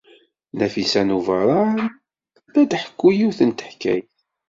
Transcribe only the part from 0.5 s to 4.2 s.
Nafisa n Ubeṛṛan la d-tḥekku yiwet n teḥkayt.